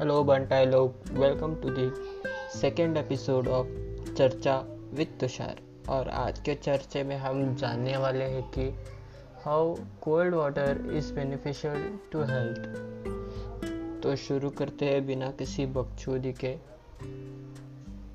[0.00, 1.90] बंटाई लोग welcome to the
[2.58, 3.66] second episode of
[4.12, 4.56] चर्चा
[4.94, 8.68] with Tushar और आज के चर्चे में हम जानने वाले हैं कि
[9.44, 12.58] how cold water is beneficial to health
[14.02, 16.56] तो शुरू करते हैं बिना किसी बकचोदी के।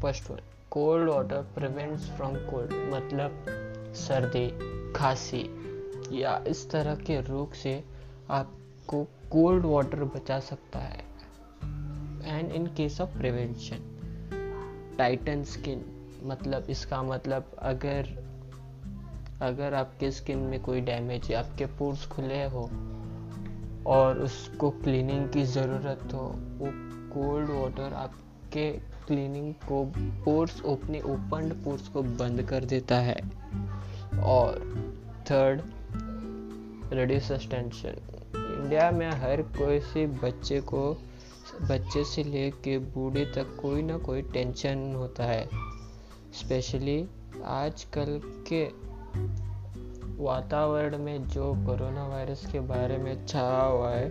[0.00, 3.44] First one cold water prevents from cold मतलब
[3.94, 4.48] सर्दी,
[4.92, 5.44] खांसी
[6.22, 7.84] या इस तरह के रोग से
[8.30, 11.11] आपको कोल्ड वाटर बचा सकता है।
[12.42, 13.88] And in case of prevention
[14.98, 15.84] tighten skin
[16.24, 18.08] मतलब इसका मतलब अगर
[19.42, 22.70] अगर आपके स्किन में कोई डैमेज है, आपके पोर्स खुले हो
[23.86, 26.26] और उसको क्लीनिंग की ज़रूरत हो,
[26.58, 26.66] वो
[27.14, 28.72] कोल्ड वाटर आपके
[29.06, 29.92] क्लीनिंग को
[30.24, 33.16] पोर्स ओपने ओपन पोर्स को बंद कर देता है।
[34.22, 34.60] और
[35.30, 35.62] थर्ड
[36.92, 37.94] रिड्यूस टेंशन
[38.36, 41.02] इंडिया में हर कोई सी बच्चे को
[41.60, 45.48] बच्चे से लेके बूढ़े तक कोई ना कोई टेंशन होता है।
[46.32, 47.08] स्पेशली
[47.44, 48.20] आजकल
[48.52, 48.64] के
[50.22, 54.08] वातावरण में जो कोरोना वायरस के बारे में छाया हुआ है,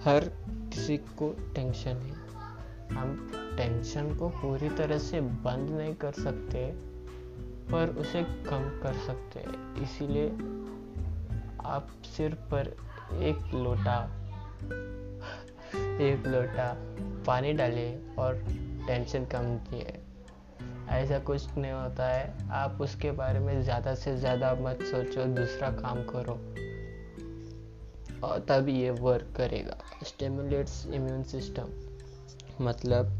[0.00, 2.18] हर किसी को टेंशन है।
[2.96, 6.72] हम टेंशन को पूरी तरह से बंद नहीं कर सकते,
[7.72, 10.28] पर उसे कम कर सकते हैं। इसीलिए
[11.64, 12.76] आप सिर पर
[13.12, 14.14] एक लोटा
[15.74, 16.72] एक लोटा
[17.26, 18.44] पानी डालिए और
[18.86, 19.98] टेंशन कम दिए
[20.90, 25.70] ऐसा कुछ नहीं होता है। आप उसके बारे में ज़्यादा से ज़्यादा मत सोचो, दूसरा
[25.70, 26.34] काम करो।
[28.24, 33.12] और तब ये वर्क करेगा। स्टेमुलेट्स इम्यून सिस्टम मतलब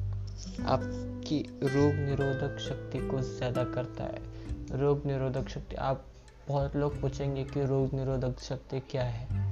[0.67, 6.05] आपकी रोग निरोधक शक्ति को ज़्यादा करता है। रोग निरोधक शक्ति, आप
[6.49, 9.48] बहुत लोग पूछेंगे कि रोग निरोधक शक्ति क्या है?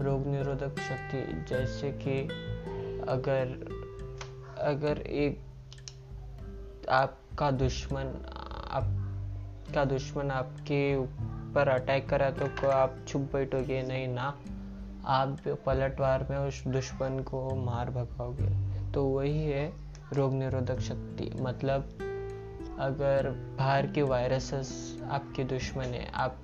[0.00, 2.20] रोग निरोधक शक्ति, जैसे कि
[3.08, 3.46] अगर
[4.58, 5.40] अगर एक
[6.90, 8.06] आपका दुश्मन
[8.70, 14.38] आपका दुश्मन आपके ऊपर अटैक करा तो आप छुप बैठोगे। नहीं ना,
[15.06, 19.72] आप पलटवार में उस दुश्मन को मार भगाओगे। तो वही है
[20.12, 21.88] रोग निरोधक शक्ति। मतलब
[22.78, 26.36] अगर बाहर के वायरसेस आपके दुश्मन है, आप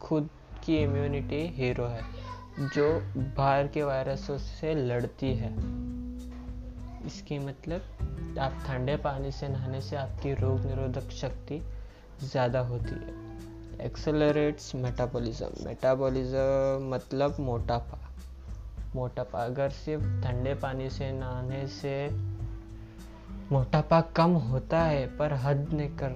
[0.00, 0.28] खुद
[0.64, 2.27] की इम्यूनिटी हीरो है।
[2.58, 3.02] जो
[3.36, 5.50] बाहर के वायरसों से लड़ती है।
[7.06, 11.60] इसकी मतलब आप ठंडे पानी से नहाने से आपकी रोग निरोधक शक्ति
[12.22, 17.98] ज़्यादा होती है। एक्सेलरेट्स मेटाबॉलिज्म मेटाबॉलिज्म मतलब मोटापा।
[18.94, 22.08] मोटापा अगर सिर्फ़ ठंडे पानी से नहाने से
[23.52, 26.08] मोटापा कम होता है, पर हद नहीं कर,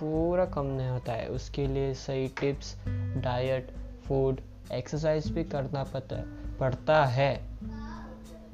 [0.00, 2.76] पूरा कम नहीं होता है। उसके लिए सही टिप्स
[3.16, 3.70] डाइट
[4.08, 4.40] फ़ूड
[4.72, 6.16] एक्सरसाइज भी करना पड़ता
[6.60, 7.44] पड़ता है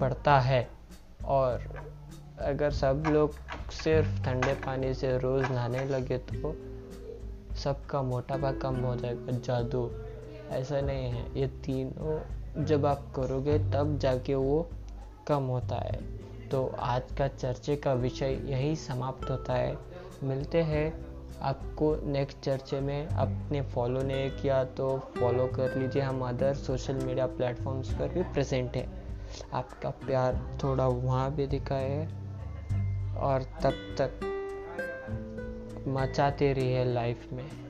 [0.01, 0.69] पड़ता है।
[1.25, 1.85] और
[2.39, 3.35] अगर सब लोग
[3.71, 6.57] सिर्फ़ ठंडे पानी से रोज़ नहाने लगे तो
[7.57, 9.91] सबका मोटापा कम हो जाएगा, जादू।
[10.51, 14.71] ऐसा नहीं है। ये तीनों जब आप करोगे तब जाके वो
[15.27, 16.01] कम होता है।
[16.49, 19.79] तो आज का चर्चे का विषय यही समाप्त होता है।
[20.23, 21.10] मिलते हैं
[21.43, 26.95] आपको नेक्स्ट चर्चे में अपने फॉलो नहीं किया तो फॉलो कर लीजिए। हम अदर सोशल
[26.95, 28.87] मीडिया प्लेटफॉर्म्स पर भी प्रेजेंट है।
[29.55, 32.07] आपका प्यार थोड़ा वहाँ भी दिखा है
[33.21, 34.21] और तब तक
[35.89, 37.70] मचाते रहिए लाइफ में।